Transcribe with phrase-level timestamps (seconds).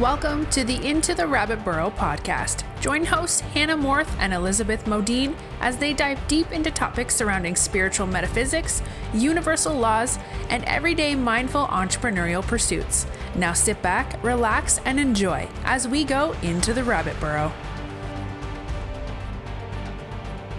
[0.00, 2.64] Welcome to the Into the Rabbit Burrow podcast.
[2.80, 8.08] Join hosts Hannah Morth and Elizabeth Modine as they dive deep into topics surrounding spiritual
[8.08, 10.18] metaphysics, universal laws,
[10.50, 13.06] and everyday mindful entrepreneurial pursuits.
[13.36, 17.52] Now sit back, relax, and enjoy as we go into the rabbit burrow.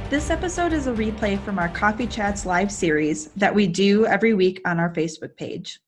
[0.10, 4.34] This episode is a replay from our Coffee Chats live series that we do every
[4.34, 5.82] week on our Facebook page.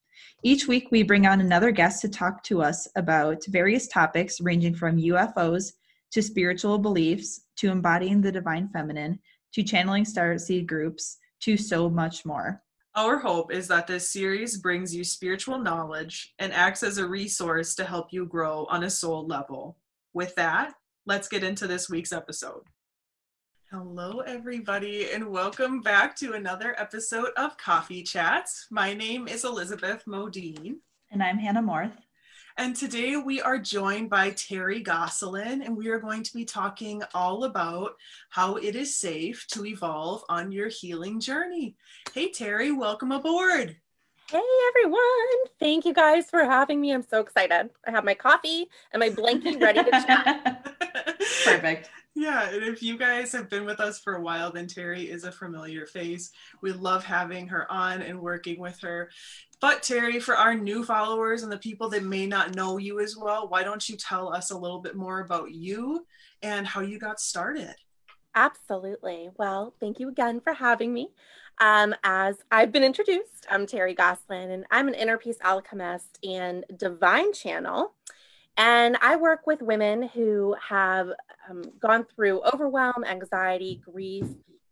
[0.47, 4.73] Each week, we bring on another guest to talk to us about various topics ranging
[4.73, 5.73] from UFOs
[6.11, 9.19] to spiritual beliefs to embodying the divine feminine
[9.51, 12.63] to channeling starseed groups to so much more.
[12.95, 17.75] Our hope is that this series brings you spiritual knowledge and acts as a resource
[17.75, 19.77] to help you grow on a soul level.
[20.13, 22.63] With that, let's get into this week's episode.
[23.69, 28.67] Hello, everybody, and welcome back to another episode of Coffee Chats.
[28.71, 30.77] My name is Elizabeth Modine.
[31.11, 31.91] And I'm Hannah Morth.
[32.55, 37.03] And today we are joined by Teri Gosselin, and we are going to be talking
[37.13, 37.95] all about
[38.29, 41.75] how it is safe to evolve on your healing journey.
[42.13, 43.75] Hey, Teri, welcome aboard.
[44.31, 44.99] Hey everyone!
[45.59, 46.93] Thank you guys for having me.
[46.93, 47.69] I'm so excited.
[47.85, 50.73] I have my coffee and my blankie ready to chat.
[51.45, 51.89] Perfect.
[52.19, 55.23] Yeah, and if you guys have been with us for a while, then Teri is
[55.23, 56.31] a familiar face.
[56.63, 59.11] We love having her on and working with her.
[59.61, 63.15] But Teri, for our new followers and the people that may not know you as
[63.15, 66.07] well, why don't you tell us a little bit more about you
[66.41, 67.75] and how you got started?
[68.33, 69.29] Absolutely.
[69.37, 71.09] Well, thank you again for having me.
[71.59, 76.65] Um, as I've been introduced, I'm Teri Gosselin, and I'm an inner peace alchemist and
[76.75, 77.93] divine channel.
[78.57, 81.09] And I work with women who have
[81.49, 84.25] um, gone through overwhelm, anxiety, grief,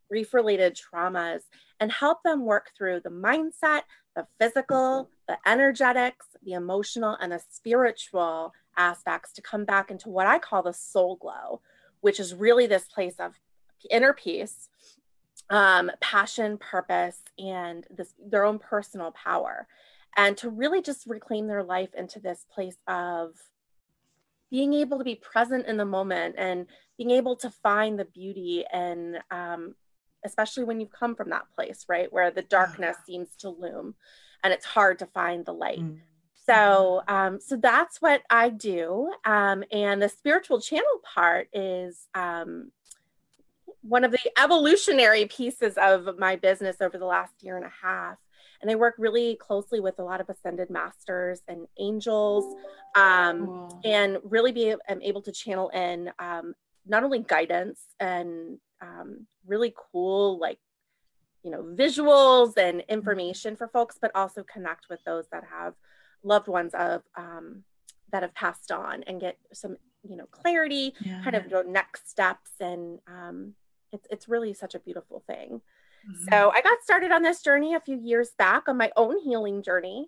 [0.10, 1.42] grief related traumas,
[1.80, 3.82] and help them work through the mindset,
[4.16, 10.28] the physical, the energetics, the emotional, and the spiritual aspects to come back into what
[10.28, 11.62] I call the soul glow,
[12.02, 13.34] which is really this place of
[13.92, 14.70] inner peace,
[15.50, 19.68] um, passion, purpose, and this their own personal power.
[20.18, 23.36] And to really just reclaim their life into this place of
[24.50, 26.68] being able to be present in the moment and
[26.98, 29.76] being able to find the beauty and um,
[30.24, 33.96] especially when you've come from that place right where the darkness seems to loom
[34.44, 35.80] and it's hard to find the light.
[35.80, 36.00] Mm.
[36.46, 42.72] so um, so that's what i do um, and the spiritual channel part is um,
[43.82, 48.18] one of the evolutionary pieces of my business over the last year and a half
[48.62, 52.56] and I work really closely with a lot of ascended masters and angels,
[52.96, 56.54] um, and really be am able to channel in um,
[56.86, 60.60] not only guidance and um, really cool like
[61.44, 65.74] you know visuals and information for folks, but also connect with those that have
[66.24, 67.64] loved ones of um,
[68.12, 71.22] that have passed on and get some you know clarity, yeah.
[71.24, 73.54] kind of next steps, and um,
[73.92, 75.62] it's it's really such a beautiful thing.
[76.10, 76.26] Mm-hmm.
[76.32, 79.64] So I got started on this journey a few years back on my own healing
[79.64, 80.08] journey.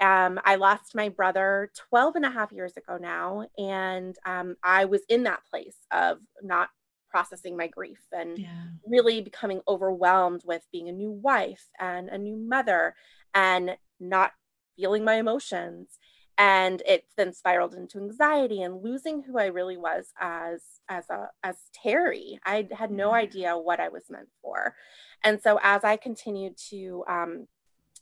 [0.00, 3.46] Um, I lost my brother 12 and a half years ago now.
[3.58, 6.70] And um, I was in that place of not
[7.10, 8.48] processing my grief and yeah.
[8.86, 12.94] really becoming overwhelmed with being a new wife and a new mother
[13.34, 14.32] and not
[14.76, 15.98] feeling my emotions
[16.36, 21.30] and it then spiraled into anxiety and losing who I really was as as a
[21.42, 22.38] as Teri.
[22.44, 24.74] I had no idea what I was meant for,
[25.22, 27.46] and so as I continued to um,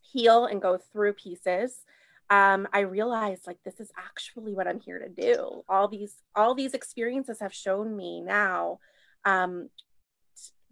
[0.01, 1.85] heal and go through pieces,
[2.31, 5.63] um, I realized like this is actually what I'm here to do.
[5.69, 8.79] All these all these experiences have shown me now
[9.25, 9.69] um,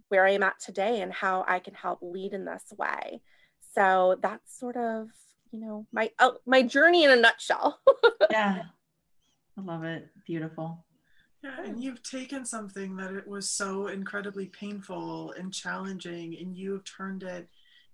[0.09, 3.21] where I am at today and how I can help lead in this way.
[3.75, 5.09] So that's sort of
[5.53, 7.81] you know my uh, my journey in a nutshell.
[8.31, 8.63] Yeah.
[9.59, 10.09] I love it.
[10.25, 10.85] Beautiful.
[11.43, 16.85] Yeah and you've taken something that it was so incredibly painful and challenging and you've
[16.85, 17.49] turned it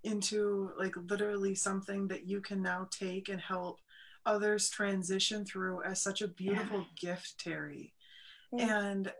[0.05, 3.81] into like literally something that you can now take and help
[4.25, 7.13] others transition through as such a beautiful yeah.
[7.13, 7.93] gift teri.
[8.53, 8.81] Yeah.
[8.81, 9.13] and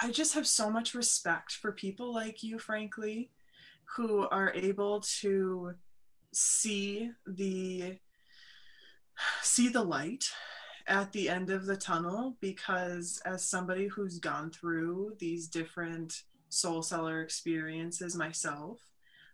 [0.00, 3.30] i just have so much respect for people like you frankly
[3.96, 5.72] who are able to
[6.32, 7.98] see the
[9.42, 10.24] see the light
[10.86, 16.82] at the end of the tunnel because as somebody who's gone through these different soul
[16.82, 18.80] seller experiences myself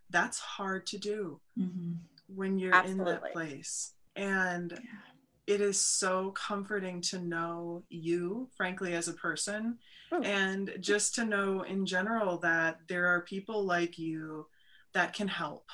[0.09, 1.93] that's hard to do mm-hmm.
[2.27, 3.01] when you're Absolutely.
[3.01, 5.53] in that place and yeah.
[5.53, 9.77] it is so comforting to know you frankly as a person
[10.11, 10.21] oh.
[10.21, 14.45] and just to know in general that there are people like you
[14.93, 15.69] that can help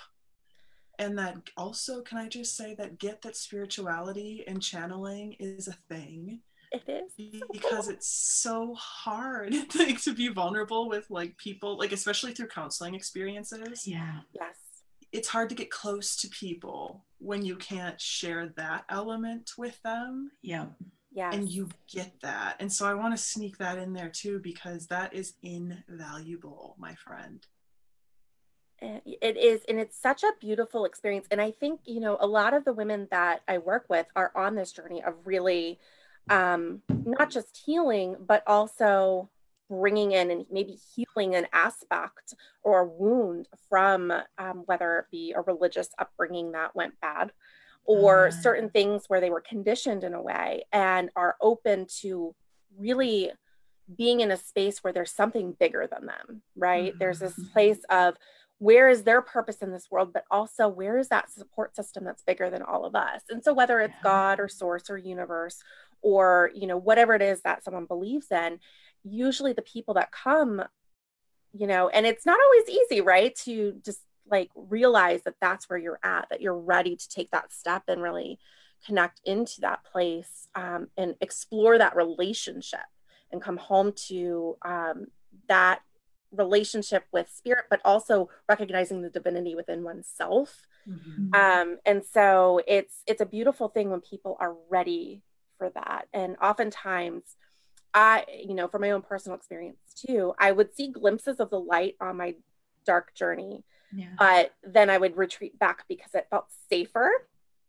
[1.02, 5.78] and that also can i just say that get that spirituality and channeling is a
[5.94, 6.40] thing
[6.72, 7.12] It is
[7.52, 12.96] because it's so hard like to be vulnerable with like people, like especially through counseling
[12.96, 13.86] experiences.
[13.86, 14.20] Yeah.
[14.34, 14.56] Yes.
[15.12, 20.32] It's hard to get close to people when you can't share that element with them.
[20.42, 20.68] Yeah.
[21.12, 21.36] Yes.
[21.36, 22.56] And you get that.
[22.62, 26.96] And so I want to sneak that in there too because that is invaluable, my
[26.96, 27.46] friend.
[28.82, 31.28] It is, and it's such a beautiful experience.
[31.30, 34.32] And I think, you know, a lot of the women that I work with are
[34.36, 35.80] on this journey of really
[36.30, 39.30] um, not just healing, but also
[39.70, 42.34] bringing in and maybe healing an aspect
[42.64, 47.32] or a wound from um, whether it be a religious upbringing that went bad
[47.86, 48.32] or uh.
[48.32, 52.36] certain things where they were conditioned in a way and are open to
[52.78, 53.32] really
[53.98, 56.92] being in a space where there's something bigger than them, right?
[56.92, 57.00] Mm-hmm.
[57.00, 57.52] There's this mm-hmm.
[57.54, 58.16] place of
[58.62, 62.22] where is their purpose in this world, but also where is that support system that's
[62.22, 63.24] bigger than all of us?
[63.32, 65.64] And so whether it's God or source or universe
[66.04, 68.60] or, you know, whatever it is that someone believes in,
[69.04, 70.62] usually the people that come,
[71.54, 73.36] you know, and it's not always easy, right?
[73.46, 77.52] To just like realize that that's where you're at, that you're ready to take that
[77.52, 78.38] step and really
[78.86, 82.80] connect into that place um, and explore that relationship
[83.32, 85.08] and come home to um,
[85.48, 85.82] that
[86.32, 90.68] relationship with spirit, but also recognizing the divinity within oneself.
[90.88, 91.34] Mm-hmm.
[91.34, 95.22] Um, and so it's it's a beautiful thing when people are ready
[95.58, 96.08] for that.
[96.14, 97.24] And oftentimes,
[97.94, 101.60] I, you know, from my own personal experience too, I would see glimpses of the
[101.60, 102.36] light on my
[102.86, 103.64] dark journey
[103.94, 104.08] yeah.
[104.18, 107.12] But then I would retreat back because it felt safer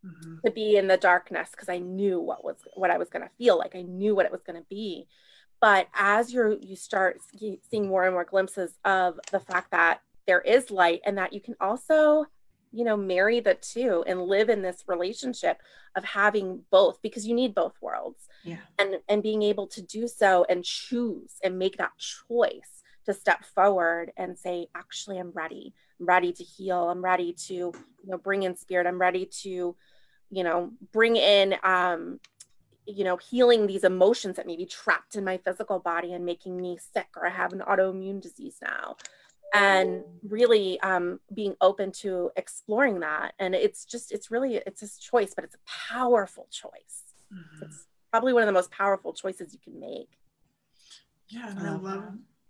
[0.04, 0.36] mm-hmm.
[0.44, 3.30] to be in the darkness because I knew what was what I was going to
[3.38, 3.74] feel like.
[3.74, 5.06] I knew what it was going to be.
[5.62, 7.20] But as you're you start
[7.70, 11.40] seeing more and more glimpses of the fact that there is light and that you
[11.40, 12.26] can also
[12.72, 15.62] you know marry the two and live in this relationship
[15.96, 20.08] of having both because you need both worlds yeah and and being able to do
[20.08, 25.74] so and choose and make that choice to step forward and say actually i'm ready
[26.02, 26.90] I'm ready to heal.
[26.90, 27.74] I'm ready to, you
[28.06, 28.88] know, bring in spirit.
[28.88, 29.76] I'm ready to,
[30.30, 32.18] you know, bring in, um,
[32.86, 36.60] you know, healing these emotions that may be trapped in my physical body and making
[36.60, 38.96] me sick, or I have an autoimmune disease now.
[39.54, 43.34] And really um, being open to exploring that.
[43.38, 47.02] And it's just, it's really, it's a choice, but it's a powerful choice.
[47.30, 47.66] Mm-hmm.
[47.66, 50.08] It's probably one of the most powerful choices you can make.
[51.28, 51.50] Yeah.
[51.50, 52.04] And I, I love, love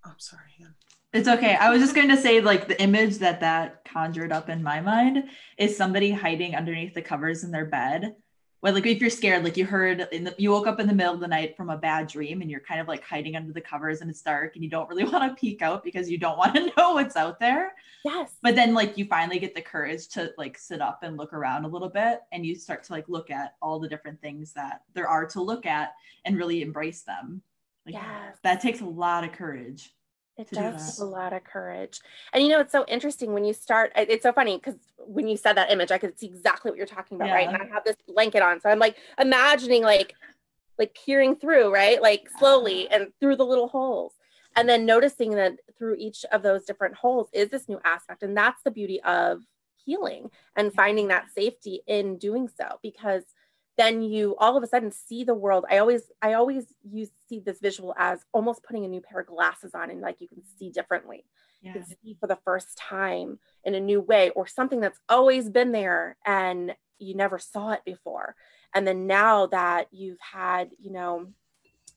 [0.07, 0.75] oh, I'm sorry, Han.
[1.13, 1.57] It's okay.
[1.57, 4.81] I was just going to say, like, the image that that conjured up in my
[4.81, 5.25] mind
[5.59, 8.15] is somebody hiding underneath the covers in their bed.
[8.63, 10.95] Well, like if you're scared, like you heard, in the, you woke up in the
[10.95, 13.53] middle of the night from a bad dream, and you're kind of like hiding under
[13.53, 16.17] the covers, and it's dark, and you don't really want to peek out because you
[16.17, 17.75] don't want to know what's out there.
[18.05, 18.37] Yes.
[18.41, 21.65] But then, like, you finally get the courage to like sit up and look around
[21.65, 24.83] a little bit, and you start to like look at all the different things that
[24.95, 25.95] there are to look at,
[26.25, 27.43] and really embrace them.
[27.85, 28.37] Like, yes.
[28.45, 29.91] That takes a lot of courage.
[30.39, 32.01] It does a lot of courage.
[32.33, 35.37] And you know, it's so interesting when you start, it's so funny because when you
[35.37, 37.35] said that image, I could see exactly what you're talking about, yeah.
[37.35, 37.49] right?
[37.49, 38.61] And I have this blanket on.
[38.61, 40.15] So I'm like imagining like
[40.79, 42.01] like peering through, right?
[42.01, 44.15] Like slowly and through the little holes.
[44.57, 48.23] And then noticing that through each of those different holes is this new aspect.
[48.23, 49.43] And that's the beauty of
[49.85, 53.23] healing and finding that safety in doing so because
[53.79, 55.65] then you all of a sudden see the world.
[55.71, 59.27] I always i always use see this visual as almost putting a new pair of
[59.27, 61.25] glasses on and like you can see differently.
[61.63, 61.75] Yeah.
[61.75, 65.49] you can see for the first time in a new way or something that's always
[65.49, 68.35] been there and you never saw it before.
[68.75, 71.29] And then now that you've had you know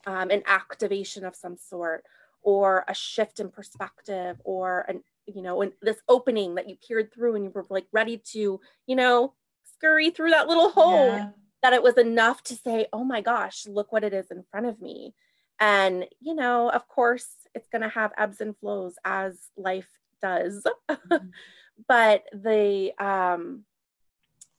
[0.06, 2.04] um, an activation of some sort
[2.42, 7.12] or a shift in perspective or an you know and this opening that you peered
[7.14, 9.34] through and you were like ready to you know
[9.74, 11.08] scurry through that little hole.
[11.08, 11.30] yeah
[11.66, 14.68] that it was enough to say, oh my gosh, look what it is in front
[14.68, 15.16] of me.
[15.60, 19.90] And, you know, of course, it's going to have ebbs and flows as life
[20.22, 20.64] does.
[20.88, 21.26] Mm-hmm.
[21.88, 23.64] but the, um,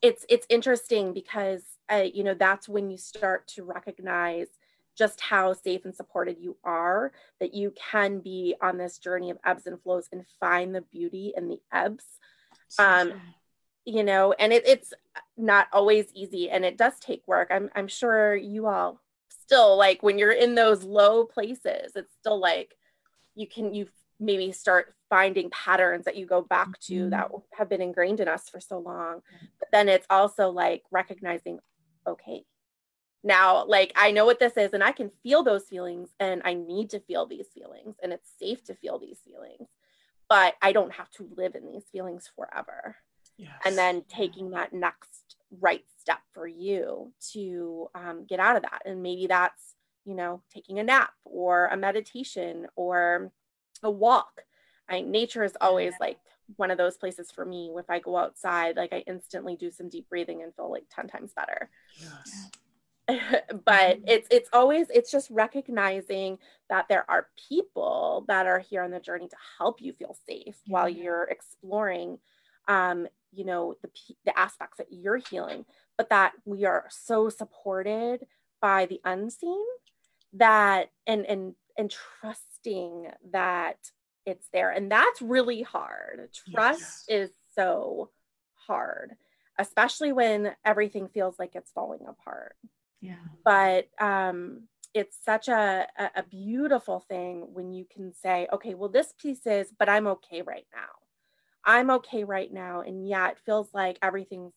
[0.03, 4.49] it's it's interesting because uh, you know that's when you start to recognize
[4.99, 9.39] just how safe and supported you are that you can be on this journey of
[9.45, 12.05] ebbs and flows and find the beauty in the ebbs
[12.79, 13.15] um,
[13.87, 14.93] you know and it, it's
[15.37, 17.49] not always easy and it does take work.
[17.51, 22.41] I'm, I'm sure you all still like when you're in those low places it's still
[22.41, 22.75] like
[23.37, 23.87] you can you
[24.19, 27.11] maybe start finding patterns that you go back to mm-hmm.
[27.11, 29.21] that have been ingrained in us for so long.
[29.61, 31.59] But then it's also like recognizing
[32.07, 32.45] okay
[33.25, 36.55] now like i know what this is and i can feel those feelings and i
[36.55, 39.69] need to feel these feelings and it's safe to feel these feelings
[40.29, 42.97] but i don't have to live in these feelings forever.
[43.37, 43.53] Yes.
[43.67, 45.26] and then taking that next
[45.61, 50.41] right step for you to um, get out of that and maybe that's you know,
[50.55, 53.33] taking a nap or a meditation or
[53.83, 54.43] a walk.
[54.89, 56.19] I nature is always like
[56.55, 57.73] one of those places for me.
[57.77, 61.09] If I go outside, like I instantly do some deep breathing and feel like 10
[61.09, 61.69] times better.
[62.01, 62.51] Yes.
[63.09, 64.05] but mm-hmm.
[64.07, 69.01] it's it's always it's just recognizing that there are people that are here on the
[69.01, 70.73] journey to help you feel safe yeah.
[70.73, 72.19] while you're exploring
[72.67, 73.07] um
[73.37, 73.91] you know the
[74.25, 75.65] the aspects that you're healing
[75.97, 78.27] but that we are so supported
[78.61, 79.65] by the unseen
[80.33, 83.77] that and and and trusting that
[84.25, 84.71] it's there.
[84.71, 86.31] And that's really hard.
[86.53, 87.29] Trust yes.
[87.29, 88.11] is so
[88.67, 89.17] hard
[89.59, 92.57] especially when everything feels like it's falling apart.
[93.01, 93.15] Yeah.
[93.45, 94.65] But um
[94.95, 99.71] it's such a, a beautiful thing when you can say okay well this piece is
[99.79, 100.89] but i'm okay right now
[101.67, 104.55] i'm okay right now and yeah it feels like everything's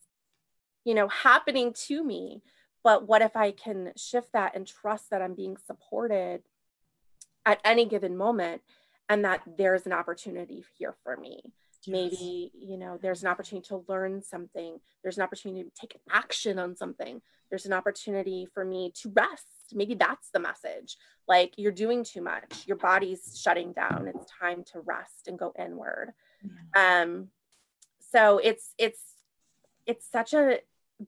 [0.84, 2.42] you know happening to me
[2.82, 6.42] but what if i can shift that and trust that i'm being supported
[7.44, 8.62] at any given moment
[9.08, 11.42] and that there's an opportunity here for me?
[11.86, 12.12] Yes.
[12.12, 16.58] maybe you know there's an opportunity to learn something there's an opportunity to take action
[16.58, 19.46] on something there's an opportunity for me to rest.
[19.74, 20.96] Maybe that's the message.
[21.28, 25.52] Like you're doing too much your body's shutting down it's time to rest and go
[25.58, 26.12] inward
[26.42, 27.02] yeah.
[27.02, 27.28] um
[28.12, 29.00] so it's it's
[29.86, 30.60] it's such a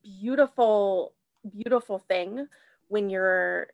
[0.03, 1.15] beautiful
[1.51, 2.47] beautiful thing
[2.89, 3.69] when you're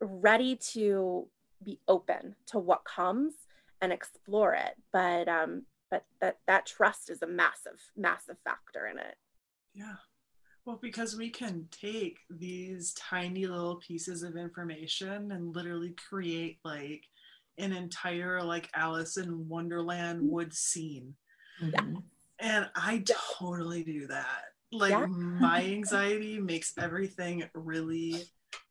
[0.00, 1.26] ready to
[1.64, 3.34] be open to what comes
[3.80, 4.74] and explore it.
[4.92, 9.16] But um but that that trust is a massive massive factor in it.
[9.74, 9.96] Yeah.
[10.64, 17.04] Well because we can take these tiny little pieces of information and literally create like
[17.58, 20.30] an entire like alice in wonderland mm-hmm.
[20.30, 21.14] wood scene
[21.62, 21.96] mm-hmm.
[22.38, 23.02] and i
[23.38, 24.42] totally do that
[24.72, 25.06] like yeah.
[25.06, 28.24] my anxiety makes everything really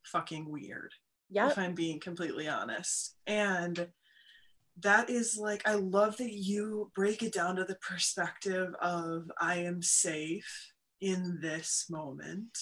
[0.05, 0.91] fucking weird
[1.29, 3.87] yeah if i'm being completely honest and
[4.79, 9.55] that is like i love that you break it down to the perspective of i
[9.55, 10.71] am safe
[11.01, 12.57] in this moment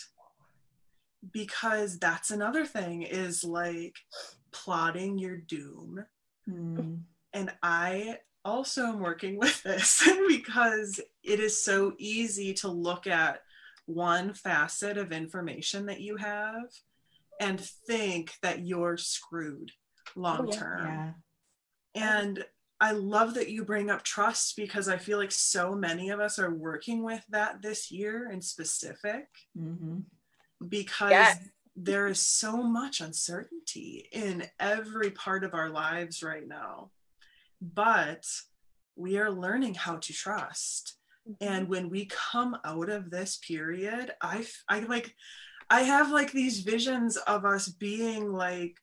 [1.31, 3.95] because that's another thing is like
[4.51, 6.05] plotting your doom
[6.49, 6.99] mm.
[7.33, 13.41] and i also am working with this because it is so easy to look at
[13.85, 16.69] one facet of information that you have
[17.39, 19.71] and think that you're screwed
[20.15, 20.81] long term.
[20.81, 21.11] Oh, yeah.
[21.95, 22.45] And
[22.79, 26.39] I love that you bring up trust because I feel like so many of us
[26.39, 29.99] are working with that this year in specific mm-hmm.
[30.67, 31.39] Because yes.
[31.75, 36.91] there is so much uncertainty in every part of our lives right now.
[37.61, 38.25] But
[38.95, 40.95] we are learning how to trust.
[41.29, 41.53] Mm-hmm.
[41.53, 45.15] And when we come out of this period, I, I like,
[45.69, 48.75] I have like these visions of us being like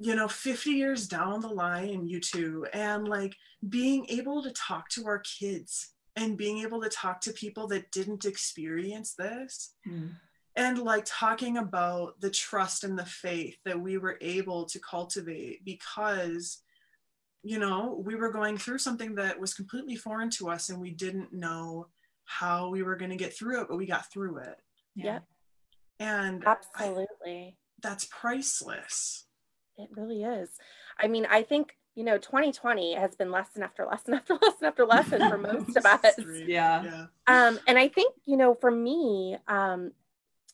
[0.00, 3.36] you know 50 years down the line you two and like
[3.68, 7.92] being able to talk to our kids and being able to talk to people that
[7.92, 10.10] didn't experience this mm.
[10.60, 15.64] And like talking about the trust and the faith that we were able to cultivate
[15.64, 16.62] because
[17.42, 20.90] you know we were going through something that was completely foreign to us and we
[20.90, 21.86] didn't know
[22.24, 24.56] how we were going to get through it but we got through it
[24.94, 25.20] yeah
[25.98, 29.24] and absolutely I, that's priceless
[29.80, 30.50] it really is.
[30.98, 34.86] I mean, I think, you know, 2020 has been lesson after lesson after lesson after
[34.86, 36.14] lesson for most of us.
[36.46, 36.82] Yeah.
[36.84, 37.06] yeah.
[37.26, 39.92] Um, and I think, you know, for me, um,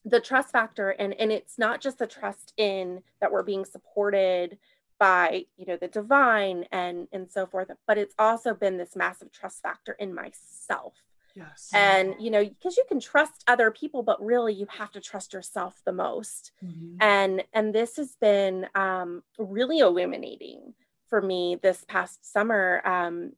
[0.06, 4.56] the trust factor and and it's not just the trust in that we're being supported
[4.98, 9.30] by you know the divine and and so forth but it's also been this massive
[9.32, 10.94] trust factor in myself
[11.36, 11.70] Yes.
[11.74, 15.34] And you know, because you can trust other people, but really you have to trust
[15.34, 16.52] yourself the most.
[16.64, 16.96] Mm-hmm.
[17.00, 20.72] And and this has been um, really illuminating
[21.08, 22.80] for me this past summer.
[22.86, 23.32] Um,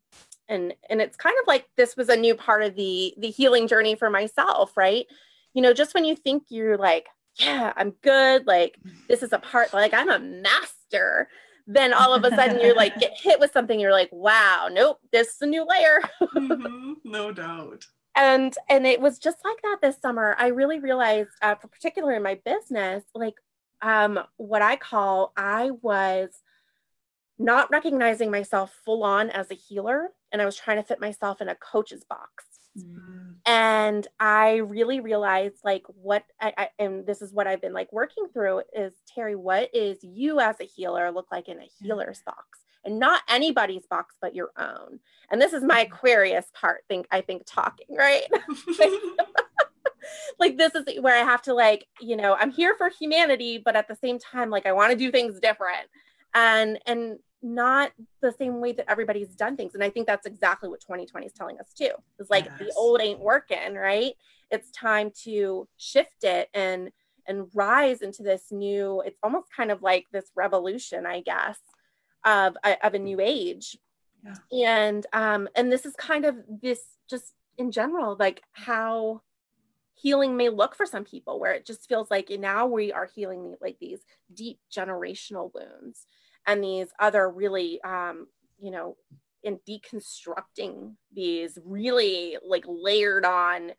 [0.49, 3.67] and and it's kind of like this was a new part of the the healing
[3.67, 5.07] journey for myself, right?
[5.55, 7.07] You know, just when you think you're like,
[7.39, 8.79] yeah, I'm good, like
[9.09, 11.29] this is a part, like I'm a master
[11.69, 14.99] then all of a sudden you're like get hit with something you're like wow nope
[15.13, 16.01] this is a new layer.
[16.23, 17.85] Mm-hmm, no doubt.
[18.17, 22.15] And and it was just like that this summer i really realized uh, for particular
[22.15, 23.35] in my business like
[23.83, 26.31] um what i call i was
[27.39, 31.41] not recognizing myself full on as a healer and i was trying to fit myself
[31.41, 32.45] in a coach's box
[32.85, 33.31] mm-hmm.
[33.47, 37.93] and i really realized like what I, I, and this is what i've been like
[37.93, 42.23] working through is teri what is you as a healer look like in a healer's
[42.25, 42.59] box?
[42.85, 45.01] And not anybody's box but your own.
[45.31, 48.23] And this is my aquarius part think i think talking right?
[50.39, 53.77] Like this is where I have to like, you know, I'm here for humanity, but
[53.77, 55.89] at the same time, like I want to do things different.
[56.35, 59.75] And and not the same way that everybody's done things.
[59.75, 61.91] And I think that's exactly what 2020 is telling us too.
[62.19, 62.59] It's like yes.
[62.59, 64.13] the old ain't working, right?
[64.51, 66.91] It's time to shift it and
[67.27, 71.59] and rise into this new, it's almost kind of like this revolution, I guess,
[72.25, 73.77] of, of a new age.
[74.25, 74.79] Yeah.
[74.81, 79.21] And um, and this is kind of this just in general, like how
[79.95, 83.55] healing may look for some people, where it just feels like now we are healing
[83.61, 84.01] like these
[84.33, 86.07] deep generational wounds
[86.49, 88.27] and these other really um,
[88.59, 88.97] you know
[89.45, 93.71] in deconstructing these really like layered on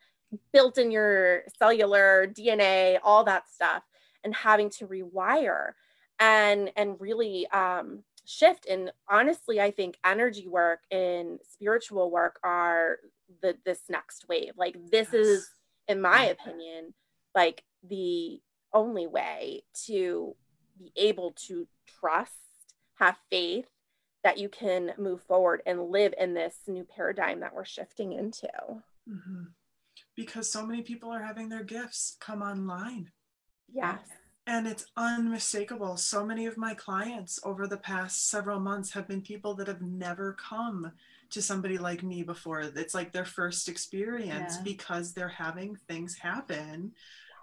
[0.52, 3.82] built in your cellular dna all that stuff
[4.24, 5.72] and having to rewire
[6.18, 8.66] and and really um, shift.
[8.66, 12.98] And honestly i think energy work and spiritual work are
[13.42, 14.52] the this next wave.
[14.56, 15.26] Like this yes.
[15.26, 15.50] is
[15.88, 16.94] in my opinion
[17.34, 18.40] like the
[18.72, 20.34] only way to
[20.78, 21.66] be able to
[22.00, 22.32] trust
[23.00, 23.66] have faith
[24.22, 28.48] that you can move forward and live in this new paradigm that we're shifting into.
[29.08, 29.44] Mm-hmm.
[30.14, 33.10] Because so many people are having their gifts come online.
[33.72, 34.00] Yes.
[34.46, 35.96] And it's unmistakable.
[35.96, 39.80] So many of my clients over the past several months have been people that have
[39.80, 40.92] never come
[41.30, 42.60] to somebody like me before.
[42.60, 44.62] It's like their first experience yeah.
[44.64, 46.92] because they're having things happen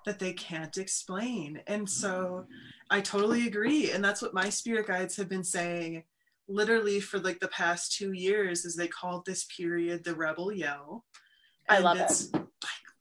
[0.05, 1.61] that they can't explain.
[1.67, 2.45] And so
[2.89, 3.91] I totally agree.
[3.91, 6.03] And that's what my spirit guides have been saying
[6.47, 11.05] literally for like the past two years is they called this period the rebel yell.
[11.69, 12.33] And I love it's it.
[12.33, 12.45] Like,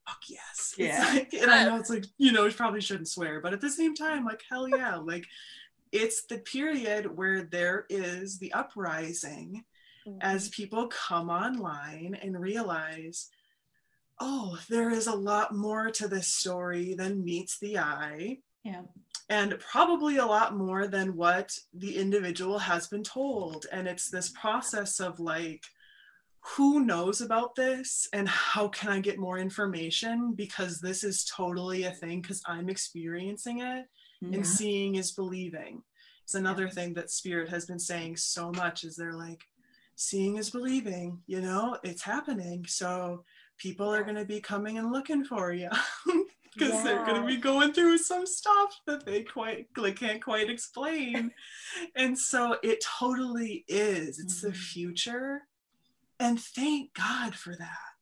[0.06, 0.74] fuck yes.
[0.76, 1.10] Yeah.
[1.14, 3.70] Like, and I know it's like, you know, you probably shouldn't swear, but at the
[3.70, 4.96] same time, like, hell yeah.
[4.96, 5.24] Like,
[5.92, 9.64] it's the period where there is the uprising
[10.06, 10.18] mm-hmm.
[10.20, 13.30] as people come online and realize
[14.20, 18.38] oh, there is a lot more to this story than meets the eye.
[18.64, 18.82] Yeah.
[19.28, 23.66] And probably a lot more than what the individual has been told.
[23.72, 25.64] And it's this process of like,
[26.40, 30.32] who knows about this and how can I get more information?
[30.34, 33.86] Because this is totally a thing because I'm experiencing it
[34.22, 35.82] and seeing is believing.
[36.22, 39.42] It's another thing that Spirit has been saying so much is they're like,
[39.96, 42.64] seeing is believing, you know, it's happening.
[42.68, 43.24] So
[43.58, 45.70] people are going to be coming and looking for you
[46.54, 46.82] because yeah.
[46.82, 51.30] they're going to be going through some stuff that they quite like can't quite explain
[51.96, 54.48] and so it totally is it's mm-hmm.
[54.48, 55.42] the future
[56.18, 57.96] and thank god for that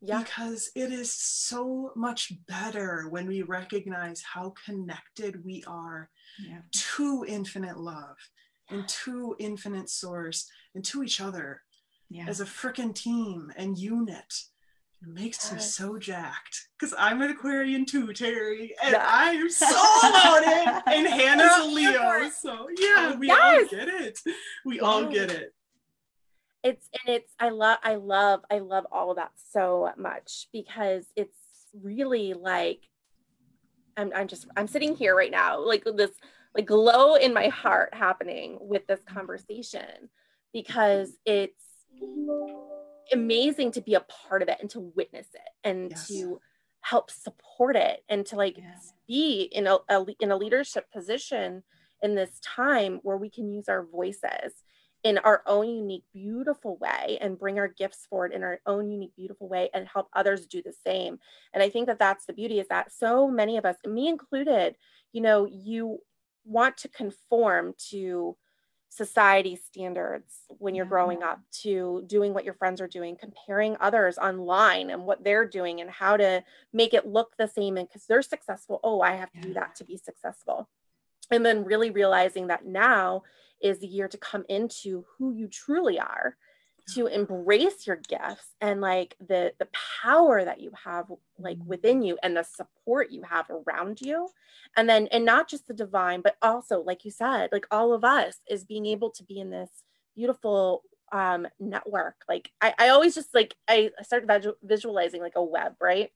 [0.00, 0.18] yeah.
[0.18, 6.08] because it is so much better when we recognize how connected we are
[6.46, 6.58] yeah.
[6.72, 8.16] to infinite love
[8.70, 11.62] and to infinite source and to each other
[12.08, 12.26] yeah.
[12.28, 14.44] as a freaking team and unit
[15.02, 19.06] it makes me so jacked because I'm an Aquarian too, Teri, and yeah.
[19.06, 20.82] I am so about it.
[20.86, 23.68] And Hannah's a Leo, so yeah, oh, we yes.
[23.72, 24.18] all get it.
[24.64, 25.52] We all get it.
[26.62, 31.06] It's and it's I love I love I love all of that so much because
[31.14, 31.36] it's
[31.80, 32.80] really like
[33.96, 36.10] I'm I'm just I'm sitting here right now like this
[36.54, 39.14] like glow in my heart happening with this mm-hmm.
[39.14, 40.08] conversation
[40.52, 41.62] because it's
[43.12, 46.08] amazing to be a part of it and to witness it and yes.
[46.08, 46.40] to
[46.80, 48.92] help support it and to like yes.
[49.08, 51.62] be in a, a, in a leadership position
[52.02, 54.62] in this time where we can use our voices
[55.02, 59.14] in our own unique beautiful way and bring our gifts forward in our own unique
[59.16, 61.18] beautiful way and help others do the same
[61.52, 64.74] and i think that that's the beauty is that so many of us me included
[65.12, 65.98] you know you
[66.44, 68.36] want to conform to
[68.88, 74.16] society standards when you're growing up to doing what your friends are doing comparing others
[74.16, 78.06] online and what they're doing and how to make it look the same and because
[78.06, 78.80] they're successful.
[78.82, 80.68] Oh i have to do that to be successful.
[81.30, 83.22] And then really realizing that now
[83.60, 86.36] is the year to come into who you truly are
[86.94, 89.68] to embrace your gifts and like the the
[90.02, 91.06] power that you have
[91.38, 91.68] like mm-hmm.
[91.68, 94.28] within you and the support you have around you
[94.76, 98.04] and then and not just the divine but also like you said like all of
[98.04, 99.70] us is being able to be in this
[100.14, 105.74] beautiful um network like i, I always just like i started visualizing like a web
[105.80, 106.10] right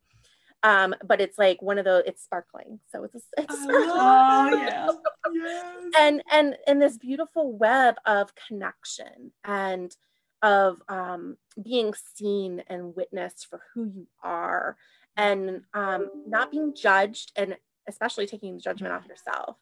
[0.62, 4.88] um but it's like one of those it's sparkling so it's, a, it's oh, yeah.
[5.32, 5.92] yes.
[5.98, 9.96] and and and this beautiful web of connection and
[10.42, 14.76] of um, being seen and witnessed for who you are
[15.16, 17.56] and um, not being judged and
[17.88, 19.56] especially taking the judgment off yourself.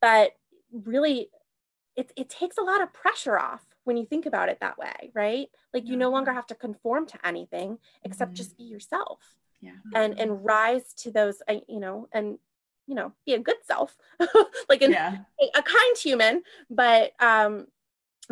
[0.00, 0.32] But
[0.72, 1.28] really
[1.96, 5.10] it, it takes a lot of pressure off when you think about it that way
[5.14, 5.48] right?
[5.74, 8.36] Like you no longer have to conform to anything except mm-hmm.
[8.36, 9.18] just be yourself
[9.60, 9.72] yeah.
[9.94, 12.38] and and rise to those uh, you know and
[12.86, 13.96] you know be a good self
[14.68, 15.18] like an, yeah.
[15.40, 16.42] a, a kind human.
[16.70, 17.66] But um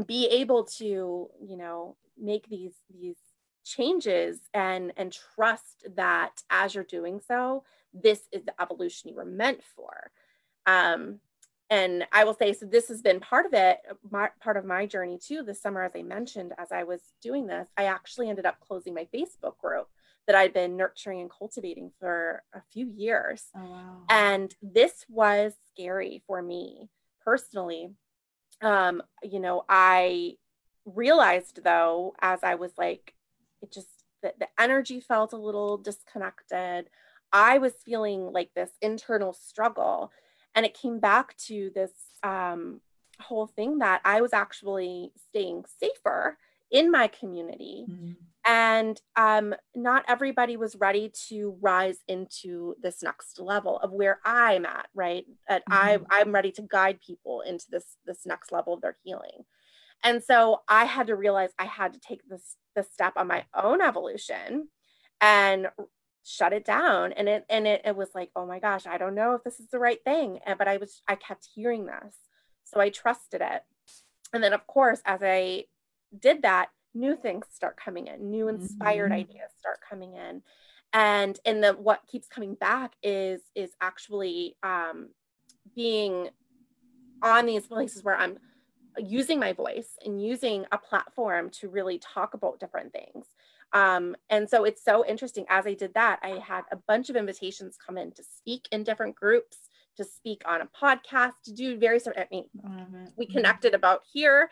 [0.07, 3.16] be able to you know make these these
[3.64, 9.24] changes and and trust that as you're doing so this is the evolution you were
[9.24, 10.11] meant for.
[10.66, 11.20] Um
[11.72, 13.79] and i will say so this has been part of it
[14.11, 17.46] my, part of my journey too this summer as i mentioned as i was doing
[17.46, 19.87] this i actually ended up closing my facebook group
[20.26, 23.44] that i'd been nurturing and cultivating for a few years.
[23.57, 24.03] Oh wow.
[24.09, 26.88] And this was scary for me
[27.24, 27.90] personally
[28.62, 30.35] um you know i
[30.85, 33.14] realized though as i was like
[33.62, 36.90] it just the, the energy felt a little disconnected.
[37.33, 40.11] I was feeling like this internal struggle
[40.55, 41.92] and it came back to this
[42.23, 42.81] um
[43.20, 46.38] whole thing that i was actually staying safer
[46.70, 47.87] in my community.
[47.88, 48.16] Mhm.
[48.46, 54.64] and um, not everybody was ready to rise into this next level of where i'm
[54.64, 55.26] at right?
[55.48, 56.06] That i Mhm.
[56.11, 59.44] i'm ready to guide people into this this next level of their healing.
[60.02, 63.44] And so i had to realize i had to take this this step on my
[63.52, 64.70] own evolution
[65.20, 65.68] and
[66.24, 67.12] shut it down.
[67.12, 69.61] And it and it, it was like oh my gosh i don't know if this
[69.61, 72.16] is the right thing And- but i was i kept hearing this.
[72.64, 73.62] So i trusted it.
[74.33, 75.66] And then of course as i
[76.18, 79.14] did that new things start coming in new inspired Mhm.
[79.14, 80.42] ideas start coming in.
[80.92, 85.11] And and the what keeps coming back is is actually um
[85.77, 86.31] being
[87.23, 88.38] on these places where i'm
[88.99, 93.27] using my voice and using a platform to really talk about different things.
[93.73, 97.16] Um, and so it's so interesting as i did that i had a bunch of
[97.16, 99.59] invitations come in to speak in different groups
[99.96, 102.46] to speak on a podcast to do various i mean
[103.16, 104.51] we connected about here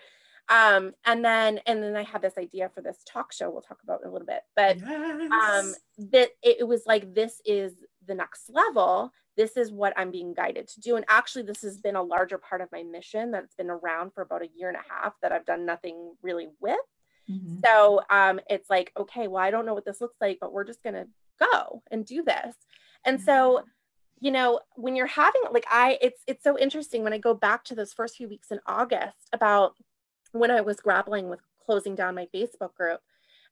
[0.48, 3.78] um and then and then i had this idea for this talk show we'll talk
[3.82, 5.30] about in a little bit but yes.
[5.32, 5.74] um
[6.10, 7.72] that it, it was like this is
[8.08, 9.12] the next level.
[9.36, 10.96] This is what i'm being guided to do.
[10.96, 14.22] And actually this has been a larger part of my mission that's been around for
[14.22, 16.76] about a year and a half that i've done nothing really with.
[17.30, 17.60] Mhm.
[17.64, 20.64] so um it's like okay well i don't know what this looks like but we're
[20.64, 21.06] just gonna
[21.38, 22.56] go and do this.
[23.04, 23.62] And so
[24.20, 27.62] you know when you're having like i it's it's so interesting when i go back
[27.64, 29.76] to those first few weeks in august about
[30.32, 33.00] when i was grappling with closing down my facebook group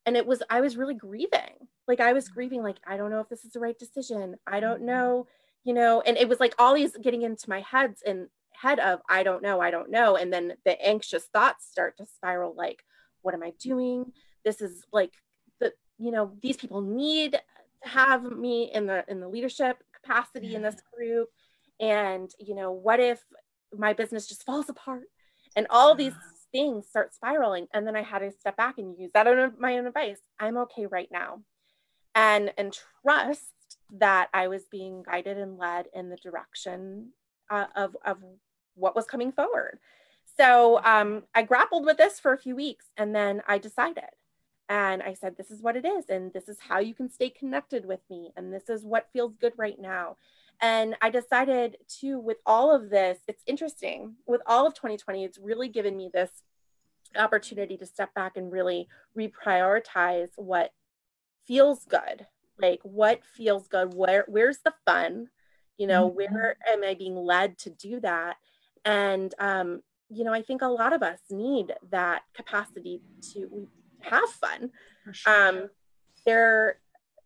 [0.05, 1.67] and it was i was really grieving.
[1.87, 2.33] Like i was mm-hmm.
[2.33, 4.35] grieving like i don't know if this is the right decision.
[4.47, 4.87] I don't mm-hmm.
[4.87, 5.27] know
[5.63, 9.01] you know and it was like all these getting into my heads and head of
[9.07, 12.83] i don't know i don't know and then the anxious thoughts start to spiral like
[13.21, 14.11] what am i doing?
[14.45, 15.13] This is like
[15.59, 20.55] the you know these people need to have me in the in the leadership capacity
[20.55, 21.29] in this group
[21.79, 23.23] and you know what if
[23.77, 25.03] my business just falls apart?
[25.55, 26.13] And all these
[26.57, 29.77] things start spiraling and then i had to step back and use that on my
[29.77, 30.17] own advice.
[30.39, 31.41] I'm okay right now.
[32.15, 33.53] And and trust
[33.99, 37.11] that i was being guided and led in the direction
[37.51, 38.17] uh, of of
[38.73, 39.77] what was coming forward.
[40.35, 44.11] So um, i grappled with this for a few weeks and then i decided.
[44.67, 47.29] And i said this is what it is and this is how you can stay
[47.29, 50.17] connected with me and this is what feels good right now
[50.61, 54.15] and i decided to with all of this it's interesting.
[54.25, 56.31] With all of 2020 it's really given me this
[57.15, 60.71] opportunity to step back and really reprioritize what
[61.45, 62.27] feels good.
[62.59, 63.93] Like what feels good?
[63.93, 65.29] Where where's the fun?
[65.77, 66.15] You know Mhm.
[66.15, 68.37] where am i being led to do that?
[68.83, 73.01] And um you know i think a lot of us need that capacity
[73.33, 73.69] to
[74.01, 74.71] have fun.
[75.05, 75.33] For sure.
[75.33, 75.69] um
[76.25, 76.79] there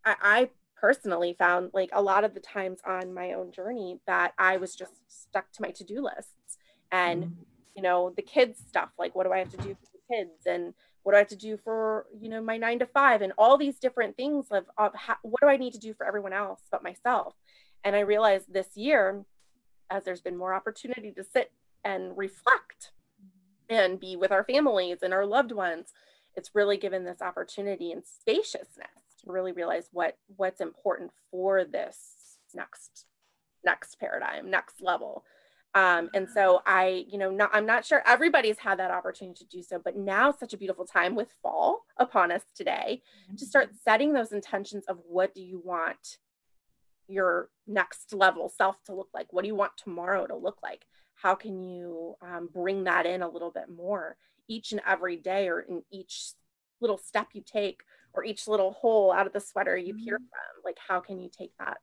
[0.03, 0.49] I, I
[0.81, 4.75] personally found like a lot of the times on my own journey that i was
[4.75, 6.57] just stuck to my to-do lists
[6.91, 7.45] and Mhm.
[7.75, 10.45] you know the kids stuff like what do i have to do for the kids
[10.47, 13.31] and what do i have to do for you know my nine to five and
[13.37, 16.33] all these different things of, of how, what do i need to do for everyone
[16.33, 17.35] else but myself
[17.83, 19.23] and i realized this year
[19.89, 21.51] as there's been more opportunity to sit
[21.83, 22.91] and reflect
[23.69, 25.93] and be with our families and our loved ones
[26.35, 32.37] it's really given this opportunity and spaciousness to really realize what what's important for this
[32.53, 33.05] next
[33.63, 35.23] next paradigm next level.
[35.73, 39.57] Um, and so i you know not, i'm not sure everybody's had that opportunity to
[39.57, 43.01] do so but now such a beautiful time with fall upon us today
[43.37, 46.17] to start setting those intentions of what do you want
[47.11, 49.31] your next level self to look like?
[49.31, 50.85] What do you want tomorrow to look like?
[51.15, 55.47] How can you um, bring that in a little bit more each and every day
[55.49, 56.31] or in each
[56.79, 60.29] little step you take or each little hole out of the sweater you peer Mhm.
[60.29, 61.77] from like how can you take that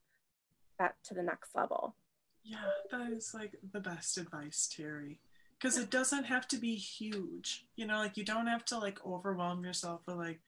[0.78, 1.96] that to the next level
[2.44, 5.18] Yeah, that is like the best advice, Teri.
[5.58, 7.66] Because it doesn't have to be huge.
[7.76, 10.40] You know, like you don't have to like overwhelm yourself with like,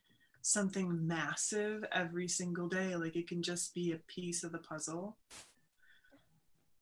[0.42, 2.96] something massive every single day.
[2.96, 5.18] Like it can just be a piece of the puzzle.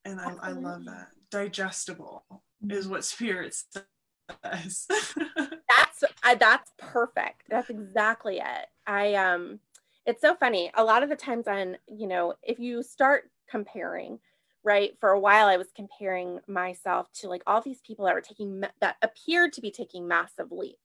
[0.04, 1.08] And I, I love that.
[1.30, 2.24] Digestible
[2.70, 4.86] is what spirit says.
[5.68, 7.42] that's uh, that's perfect.
[7.48, 8.68] That's exactly it.
[8.88, 9.60] I um
[10.06, 10.70] it's so funny.
[10.74, 14.20] A lot of the times on, you know, if you start comparing,
[14.64, 14.92] right?
[15.00, 18.62] For a while I was comparing myself to like all these people that were taking
[18.80, 20.80] that appeared to be taking massive leaps.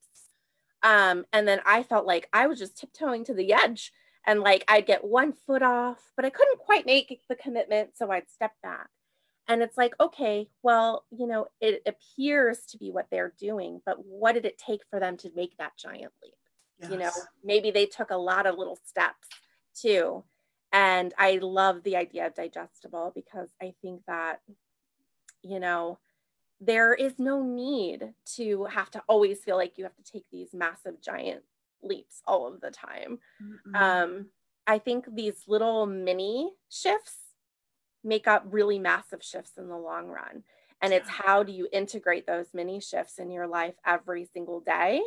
[0.83, 3.93] Um and then I felt like I was just tiptoeing to the edge
[4.27, 8.11] and like I'd get one foot off, but I couldn't quite make the commitment, so
[8.11, 8.89] I'd step back.
[9.49, 14.05] And it's like, okay, well, you know, it appears to be what they're doing, but
[14.05, 16.35] what did it take for them to make that giant leap?
[16.81, 16.91] Yes.
[16.91, 17.11] You know,
[17.43, 19.27] maybe they took a lot of little steps
[19.79, 20.23] too.
[20.71, 24.41] And I love the idea of digestible because I think that,
[25.43, 25.99] you know,
[26.59, 30.53] there is no need to have to always feel like you have to take these
[30.53, 31.43] massive giant
[31.83, 33.19] leaps all of the time.
[33.41, 33.75] Mm-hmm.
[33.75, 34.25] Um,
[34.65, 37.17] I think these little mini shifts
[38.03, 40.43] make up really massive shifts in the long run.
[40.81, 45.01] And it's how do you integrate those mini shifts in your life every single day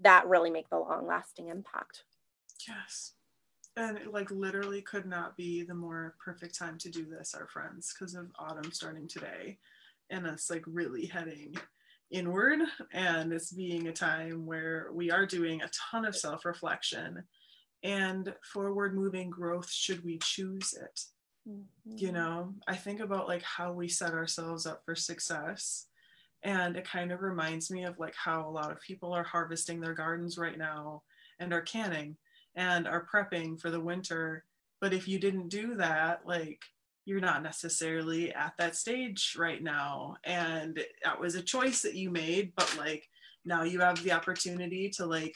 [0.00, 2.04] that really make the long lasting impact.
[2.66, 3.12] Yes.
[3.76, 7.46] And it like literally could not be the more perfect time to do this, our
[7.46, 9.58] friends, because of autumn starting today
[10.10, 11.54] and us like really heading
[12.10, 12.60] inward
[12.92, 17.22] and it's being a time where we are doing a ton of self reflection
[17.84, 21.00] and forward moving growth should we choose it.
[21.48, 21.96] Mm-hmm.
[21.98, 25.86] You know, I think about like how we set ourselves up for success
[26.42, 29.80] and it kind of reminds me of like how a lot of people are harvesting
[29.80, 31.02] their gardens right now
[31.40, 32.16] and are canning
[32.54, 34.44] and are prepping for the winter
[34.80, 36.60] but if you didn't do that like
[37.04, 42.10] you're not necessarily at that stage right now and that was a choice that you
[42.10, 43.08] made but like
[43.44, 45.34] now you have the opportunity to like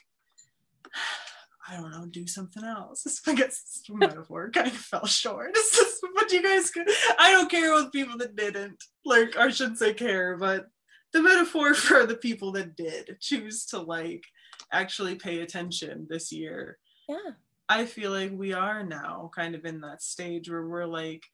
[1.69, 3.23] I don't know, do something else.
[3.29, 5.57] I guess metaphor kind of fell short.
[6.15, 6.88] but you guys could,
[7.19, 8.83] I don't care with people that didn't.
[9.05, 10.67] Like, I shouldn't say care, but
[11.12, 14.25] the metaphor for the people that did choose to like
[14.72, 16.79] actually pay attention this year.
[17.09, 17.33] Yeah.
[17.68, 21.25] I feel like we are now kind of in that stage where we're like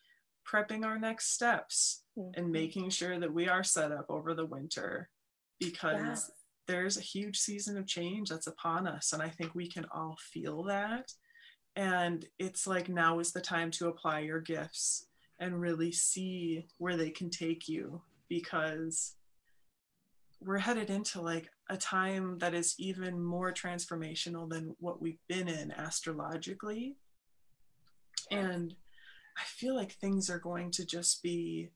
[0.48, 2.30] prepping our next steps mm-hmm.
[2.38, 5.08] and making sure that we are set up over the winter
[5.58, 6.34] because yeah.
[6.74, 9.12] there's a huge season of change that's upon us.
[9.12, 11.12] And I think we can all feel that.
[11.76, 15.06] And it's like now is the time to apply your gifts
[15.38, 19.14] and really see where they can take you because
[20.40, 25.48] we're headed into like a time that is even more transformational than what we've been
[25.48, 26.96] in astrologically.
[28.31, 28.74] And
[29.37, 31.70] I feel like things are going to just be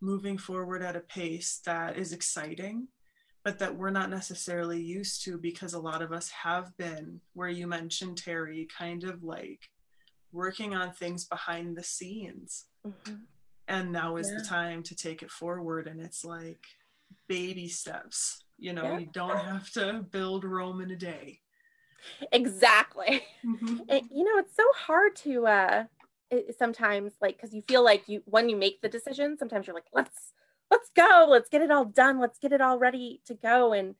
[0.00, 2.88] moving forward at a pace that is exciting,
[3.44, 7.48] but that we're not necessarily used to because a lot of us have been, where
[7.48, 9.68] you mentioned Teri, kind of like
[10.32, 12.66] working on things behind the scenes.
[12.86, 13.14] Mm-hmm.
[13.66, 14.38] And now is yeah.
[14.38, 15.88] the time to take it forward.
[15.88, 16.64] And it's like,
[17.28, 18.44] baby steps.
[18.58, 18.98] You know, yeah.
[18.98, 21.40] you don't have to build Rome in a day.
[22.32, 23.22] Exactly.
[23.44, 23.76] Mm-hmm.
[23.88, 25.84] It, you know, it's so hard to uh
[26.30, 29.74] it, sometimes like because you feel like you when you make the decision, sometimes you're
[29.74, 30.32] like, let's
[30.70, 33.72] let's go, let's get it all done, let's get it all ready to go.
[33.72, 33.94] And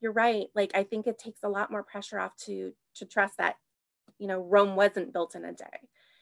[0.00, 0.46] you're right.
[0.54, 3.56] Like I think it takes a lot more pressure off to to trust that,
[4.18, 5.64] you know, Rome wasn't built in a day.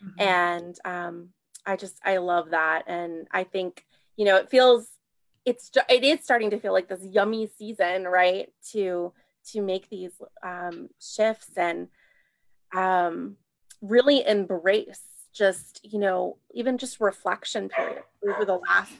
[0.02, 0.20] Mm-hmm.
[0.20, 1.28] And um
[1.64, 2.84] I just I love that.
[2.86, 3.84] And I think,
[4.16, 4.88] you know, it feels
[5.44, 8.48] it's it is starting to feel like this yummy season, right?
[8.72, 9.12] To
[9.52, 11.88] to make these um, shifts and
[12.74, 13.36] um,
[13.80, 15.00] really embrace
[15.34, 18.92] just you know even just reflection period over the last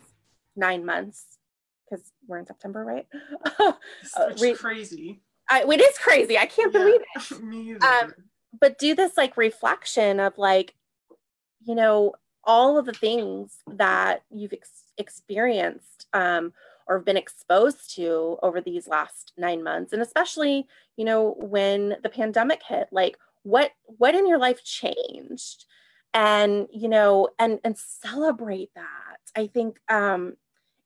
[0.56, 1.38] nine months
[1.92, 3.06] because we're in September, right?
[4.02, 5.20] it's uh, re- crazy.
[5.50, 6.38] I, it is crazy.
[6.38, 7.42] I can't yeah, believe it.
[7.42, 7.86] Me either.
[7.86, 8.14] Um,
[8.58, 10.74] but do this like reflection of like,
[11.64, 16.52] you know, all of the things that you've ex- experienced um,
[16.86, 22.08] or been exposed to over these last nine months and especially you know when the
[22.08, 25.66] pandemic hit like what what in your life changed?
[26.14, 29.18] And you know and and celebrate that.
[29.34, 30.34] I think um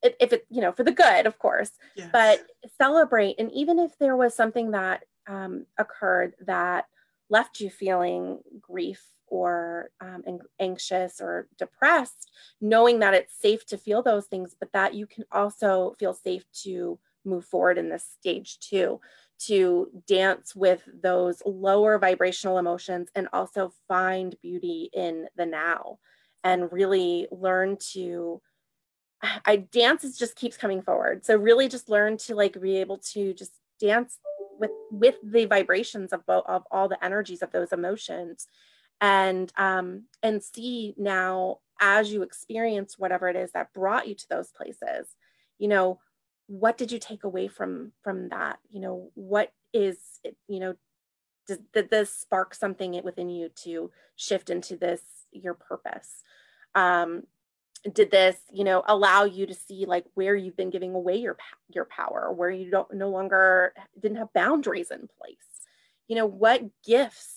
[0.02, 2.08] if, if it you know for the good of course yes.
[2.12, 2.46] but
[2.78, 3.36] celebrate.
[3.38, 6.86] And even if there was something that um, occurred that
[7.28, 10.22] left you feeling grief or um,
[10.60, 15.24] anxious or depressed, knowing that it's safe to feel those things, but that you can
[15.32, 19.00] also feel safe to move forward in this stage too,
[19.38, 25.98] to dance with those lower vibrational emotions and also find beauty in the now
[26.44, 28.40] and really learn to.
[29.44, 31.24] I dance is just keeps coming forward.
[31.24, 34.18] So really just learn to like be able to just dance
[34.58, 38.46] with with the vibrations of both of all the energies of those emotions
[39.00, 44.26] and um and see now as you experience whatever it is that brought you to
[44.30, 45.08] those places
[45.58, 45.98] you know
[46.46, 48.58] what did you take away from from that?
[48.70, 49.98] You know what is
[50.48, 50.74] you know
[51.46, 55.00] did, did this spark something within you to shift into this
[55.32, 56.22] your purpose?
[56.74, 57.24] Um
[57.92, 61.36] did this you know allow you to see like where you've been giving away your
[61.68, 65.36] your power where you don't no longer didn't have boundaries in place?
[66.06, 67.35] You know what gifts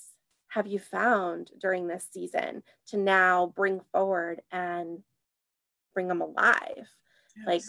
[0.49, 4.99] have you found during this season to now bring forward and
[5.93, 6.87] bring them alive
[7.37, 7.45] yes.
[7.45, 7.61] like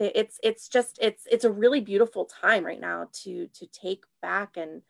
[0.00, 4.56] it's it's just it's it's a really beautiful time right now to to take back
[4.56, 4.82] and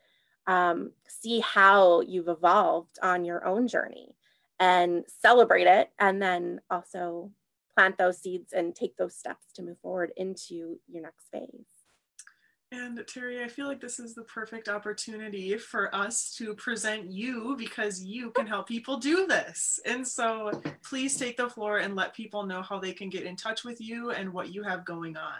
[0.47, 4.15] um, see how you've evolved on your own journey
[4.59, 7.31] and celebrate it and then also
[7.75, 11.74] plant those seeds and take those steps to move forward into your next phase
[12.75, 17.55] and Teri, I feel like this is the perfect opportunity for us to present you
[17.57, 19.79] because you can help people do this.
[19.85, 20.51] And so
[20.83, 23.79] please take the floor and let people know how they can get in touch with
[23.79, 25.39] you and what you have going on.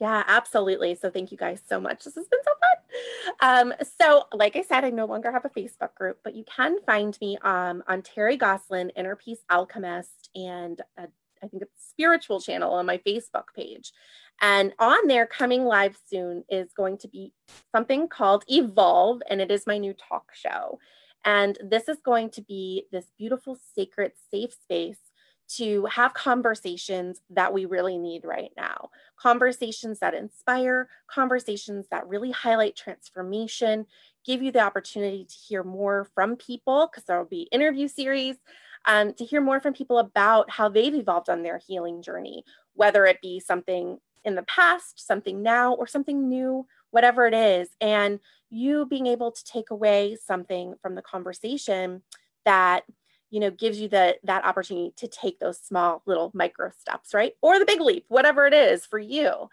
[0.00, 0.96] Yeah, absolutely.
[0.96, 2.04] So thank you guys so much.
[2.04, 3.70] This has been so fun.
[3.70, 6.80] Um, so like I said, I no longer have a Facebook group, but you can
[6.84, 11.08] find me um, on Teri Gosselin, Inner Peace Alchemist, and a,
[11.44, 13.92] I think it's spiritual channel on my Facebook page.
[14.40, 17.32] And on there, coming live soon, is going to be
[17.74, 20.78] something called Evolve, and it is my new talk show.
[21.24, 24.98] And this is going to be this beautiful, sacred, safe space
[25.46, 28.88] to have conversations that we really need right now.
[29.20, 33.86] Conversations that inspire, conversations that really highlight transformation,
[34.24, 38.36] give you the opportunity to hear more from people, because there will be interview series,
[38.86, 42.44] um, to hear more from people about how they've evolved on their healing journey,
[42.74, 47.68] whether it be something in the past, something now, or something new, whatever it is.
[47.80, 48.20] And
[48.50, 52.02] you being able to take away something from the conversation
[52.44, 52.84] that
[53.30, 57.32] you know gives you the that opportunity to take those small little micro steps right
[57.42, 59.48] or the big leap whatever it is for you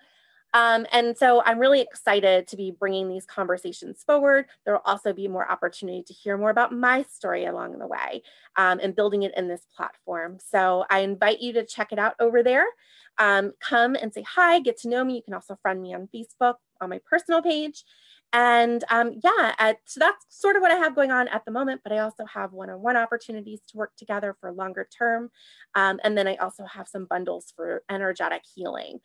[0.53, 4.45] um, and so I'm really excited to be bringing these conversations forward.
[4.65, 8.23] There will also be more opportunity to hear more about my story along the way
[8.57, 10.39] um, and building it in this platform.
[10.45, 12.65] So I invite you to check it out over there.
[13.17, 15.15] Um, come and say hi, get to know me.
[15.15, 17.83] You can also friend me on Facebook on my personal page.
[18.33, 21.51] And um, yeah, at, so that's sort of what I have going on at the
[21.51, 25.31] moment, but I also have one on one opportunities to work together for longer term.
[25.75, 28.99] Um, and then I also have some bundles for energetic healing.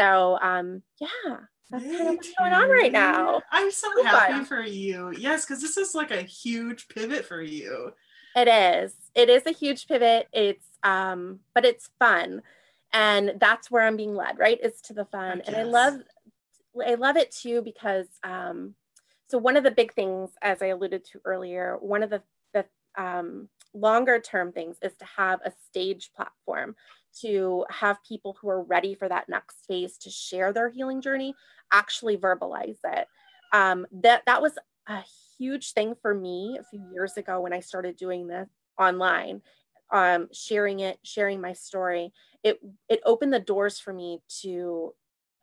[0.00, 1.36] So um, yeah,
[1.70, 3.42] that's kind of what's going on right now.
[3.50, 4.44] I'm so it's happy fun.
[4.46, 5.12] for you.
[5.16, 7.92] Yes, because this is like a huge pivot for you.
[8.34, 8.94] It is.
[9.14, 10.28] It is a huge pivot.
[10.32, 12.40] It's um, but it's fun.
[12.92, 14.58] And that's where I'm being led, right?
[14.62, 15.42] Is to the fun.
[15.46, 16.00] And I love
[16.86, 18.74] I love it too because um,
[19.28, 22.22] so one of the big things, as I alluded to earlier, one of the
[22.54, 22.64] the
[22.96, 26.74] um, longer term things is to have a stage platform
[27.20, 31.34] to have people who are ready for that next phase to share their healing journey
[31.72, 33.06] actually verbalize it.
[33.52, 34.52] Um, that that was
[34.86, 35.02] a
[35.38, 39.42] huge thing for me a few years ago when I started doing this online,
[39.90, 42.12] um, sharing it, sharing my story.
[42.42, 44.94] It it opened the doors for me to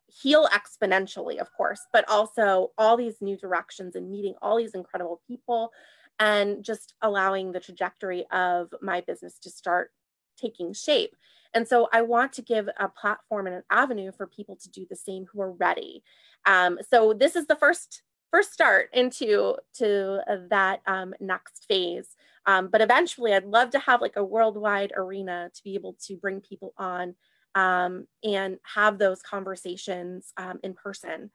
[0.06, 5.20] heal exponentially, of course, but also all these new directions and meeting all these incredible
[5.28, 5.70] people
[6.18, 9.92] and just allowing the trajectory of my business to start
[10.38, 11.14] taking shape.
[11.58, 14.86] And so I want to give a platform and an avenue for people to do
[14.88, 16.04] the same who are ready.
[16.46, 22.14] Um, so this is the first first start into to that um, next phase.
[22.46, 26.16] Um, but eventually, I'd love to have like a worldwide arena to be able to
[26.16, 27.16] bring people on
[27.56, 31.28] um, and have those conversations um, in person,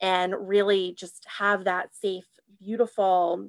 [0.00, 2.26] and really just have that safe,
[2.58, 3.48] beautiful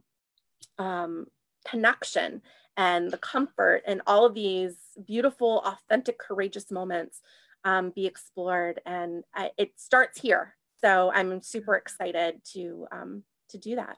[0.77, 1.25] um,
[1.67, 2.43] connection
[2.77, 7.21] and the comfort and all of these beautiful, authentic, courageous moments
[7.65, 8.81] um, be explored.
[8.85, 10.55] And I, it starts here.
[10.81, 13.97] So I'm super excited to um, to do that.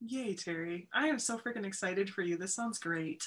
[0.00, 0.86] Yay, Teri.
[0.92, 2.36] I am so freaking excited for you.
[2.36, 3.24] This sounds great.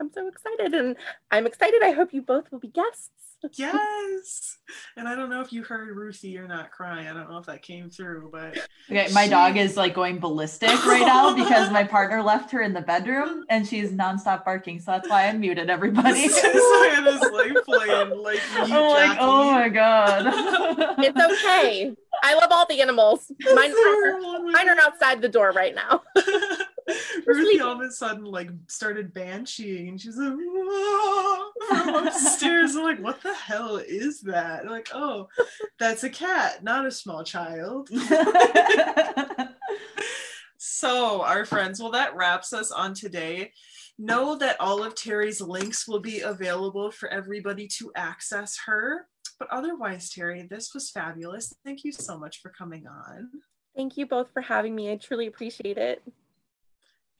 [0.00, 0.96] I'm so excited and
[1.30, 1.82] I'm excited.
[1.82, 4.58] I hope you both will be guests yes.
[4.96, 7.06] And I don't know if you heard Ruthie or not crying.
[7.06, 8.58] I don't know if that came through, but
[8.90, 9.30] okay, my she...
[9.30, 13.44] dog is like going ballistic right now because my partner left her in the bedroom
[13.48, 14.80] and she's nonstop barking.
[14.80, 16.28] So that's why I muted everybody.
[16.28, 20.24] Savannah's like playing like I'm like, oh my god.
[20.98, 21.94] it's okay.
[22.22, 23.30] I love all the animals.
[23.54, 26.02] Mine, are, mine are outside the door right now.
[27.26, 30.34] Ruthie all of a sudden like started bansheeing and she's like
[31.68, 32.76] from upstairs.
[32.76, 34.62] I'm like, what the hell is that?
[34.62, 35.28] I'm like, oh,
[35.78, 37.90] that's a cat, not a small child.
[40.56, 43.52] so, our friends, well, that wraps us on today.
[43.98, 49.06] Know that all of Teri's links will be available for everybody to access her.
[49.38, 51.54] But otherwise, Teri, this was fabulous.
[51.64, 53.30] Thank you so much for coming on.
[53.74, 54.90] Thank you both for having me.
[54.90, 56.02] I truly appreciate it.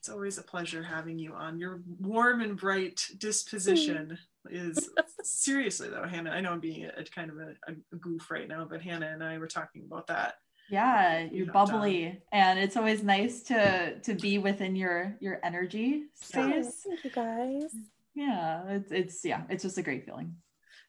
[0.06, 1.58] It's always a pleasure having you on.
[1.58, 4.16] Your warm and bright disposition
[4.48, 4.88] is
[5.24, 6.30] seriously though, Hannah.
[6.30, 9.08] I know I'm being a, a kind of a, a, goof right now, but Hannah
[9.08, 10.34] and I were talking about that.
[10.70, 12.18] Yeah, you're bubbly, done.
[12.30, 16.84] and it's always nice to to be within your your energy space.
[16.86, 17.74] thank you guys.
[18.14, 20.36] Yeah, it's it's yeah, it's just a great feeling.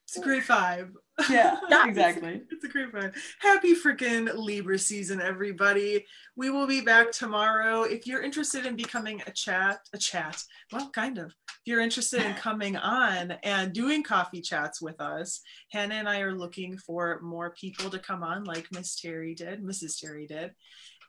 [0.03, 0.91] It's a great vibe.
[1.29, 2.41] Yeah, exactly.
[2.51, 3.15] It's a great vibe.
[3.39, 6.05] Happy freaking Libra season, everybody.
[6.35, 7.83] We will be back tomorrow.
[7.83, 11.27] If you're interested in becoming a chat, a chat, well, kind of.
[11.27, 15.41] If you're interested in coming on and doing coffee chats with us,
[15.71, 19.63] Hannah and I are looking for more people to come on, like Miss Teri did,
[19.63, 20.03] Mrs.
[20.03, 20.51] Teri did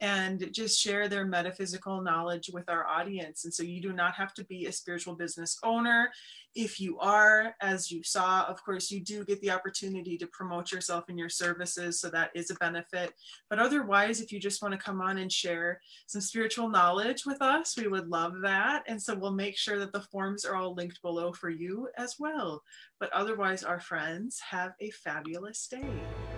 [0.00, 3.44] and just share their metaphysical knowledge with our audience.
[3.44, 6.10] And so you do not have to be a spiritual business owner.
[6.54, 10.72] If you are, as you saw, of course, you do get the opportunity to promote
[10.72, 12.00] yourself and your services.
[12.00, 13.12] So that is a benefit.
[13.50, 17.42] But otherwise, if you just want to come on and share some spiritual knowledge with
[17.42, 18.84] us, we would love that.
[18.86, 22.16] And so we'll make sure that the forms are all linked below for you as
[22.18, 22.62] well.
[22.98, 26.37] But otherwise, our friends, have a fabulous day.